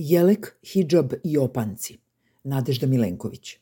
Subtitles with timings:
[0.00, 1.98] Jelek, hidžab i opanci.
[2.44, 3.56] Nadežda Milenković.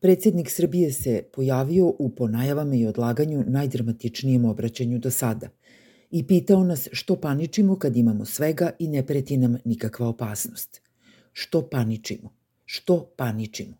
[0.00, 5.48] Predsednik Srbije se pojavio u ponajavama i odlaganju najdramatičnijem obraćanju do sada
[6.10, 10.80] i pitao nas što paničimo kad imamo svega i ne preti nam nikakva opasnost.
[11.32, 12.32] Što paničimo?
[12.64, 13.74] Što paničimo?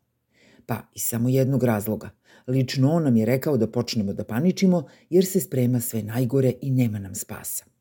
[0.67, 2.11] Pa iz samo jednog razloga.
[2.47, 6.71] Lično on nam je rekao da počnemo da paničimo jer se sprema sve najgore i
[6.71, 7.71] nema nam spasa.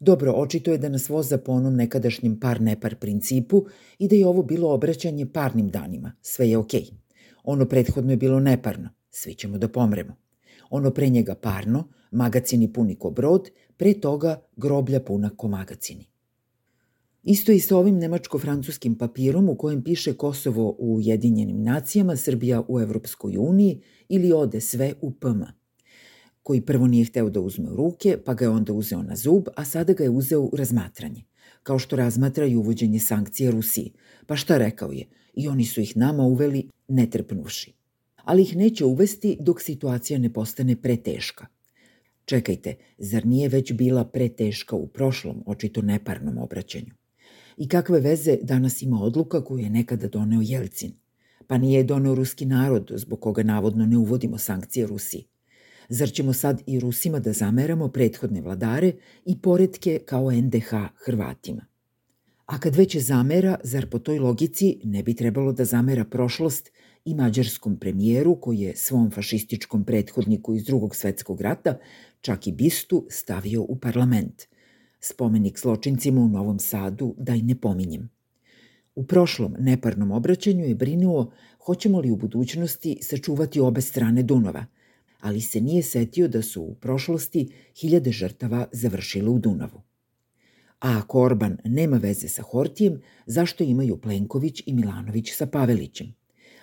[0.00, 3.66] Dobro, očito je da nas voza po onom nekadašnjem par-nepar principu
[3.98, 6.12] i da je ovo bilo obraćanje parnim danima.
[6.22, 6.80] Sve je okej.
[6.80, 6.92] Okay.
[7.44, 8.88] Ono prethodno je bilo neparno.
[9.10, 10.16] Svi ćemo da pomremo.
[10.70, 16.06] Ono pre njega parno, magacini puni ko brod, pre toga groblja puna ko magacini.
[17.22, 22.80] Isto i sa ovim nemačko-francuskim papirom u kojem piše Kosovo u Ujedinjenim nacijama, Srbija u
[22.80, 25.59] Evropskoj uniji ili ode sve u PM
[26.50, 29.48] koji prvo nije hteo da uzme u ruke, pa ga je onda uzeo na zub,
[29.56, 31.22] a sada ga je uzeo u razmatranje,
[31.62, 33.92] kao što razmatra i uvođenje sankcije Rusiji.
[34.26, 35.06] Pa šta rekao je?
[35.34, 37.72] I oni su ih nama uveli netrpnuši.
[38.24, 41.46] Ali ih neće uvesti dok situacija ne postane preteška.
[42.24, 46.94] Čekajte, zar nije već bila preteška u prošlom, očito neparnom obraćanju?
[47.56, 50.92] I kakve veze danas ima odluka koju je nekada doneo Jelcin?
[51.46, 55.30] Pa nije je doneo ruski narod, zbog koga navodno ne uvodimo sankcije Rusiji.
[55.92, 58.92] Zar ćemo sad i Rusima da zameramo prethodne vladare
[59.24, 60.70] i poredke kao NDH
[61.04, 61.66] Hrvatima?
[62.46, 66.70] A kad već zamera, zar po toj logici ne bi trebalo da zamera prošlost
[67.04, 71.78] i mađarskom premijeru koji je svom fašističkom prethodniku iz drugog svetskog rata
[72.20, 74.42] čak i bistu stavio u parlament.
[75.00, 78.10] Spomenik zločincima u Novom Sadu da i ne pominjem.
[78.94, 81.32] U prošlom neparnom obraćanju je brinuo
[81.64, 84.66] hoćemo li u budućnosti sačuvati obe strane Dunova–
[85.20, 87.48] ali se nije setio da su u prošlosti
[87.80, 89.82] hiljade žrtava završile u Dunavu.
[90.80, 96.14] A ako Orban nema veze sa Hortijem, zašto imaju Plenković i Milanović sa Pavelićem?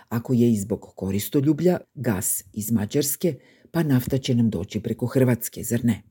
[0.09, 3.35] Ako je izbog koristoljublja, gas iz Mađarske,
[3.71, 6.03] pa nafta će nam doći preko Hrvatske, zar ne?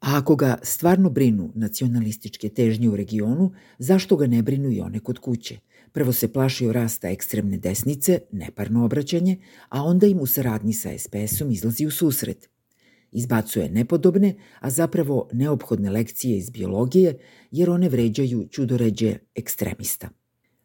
[0.00, 5.00] A ako ga stvarno brinu nacionalističke težnje u regionu, zašto ga ne brinu i one
[5.00, 5.58] kod kuće?
[5.92, 9.36] Prvo se plašio rasta ekstremne desnice, neparno obraćanje,
[9.68, 12.48] a onda im u saradnji sa SPS-om izlazi u susret.
[13.12, 17.18] Izbacuje nepodobne, a zapravo neophodne lekcije iz biologije,
[17.50, 20.08] jer one vređaju čudoređe ekstremista.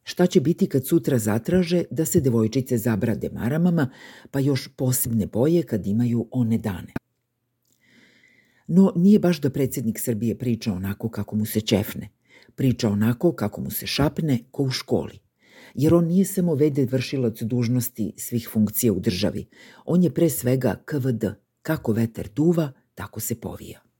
[0.03, 3.89] Šta će biti kad sutra zatraže da se devojčice zabrade maramama,
[4.31, 6.93] pa još posebne boje kad imaju one dane?
[8.67, 12.09] No, nije baš da predsednik Srbije priča onako kako mu se čefne.
[12.55, 15.19] Priča onako kako mu se šapne, ko u školi.
[15.73, 19.45] Jer on nije samo vede vršilac dužnosti svih funkcija u državi.
[19.85, 21.25] On je pre svega KVD.
[21.61, 23.90] Kako veter duva, tako se povija.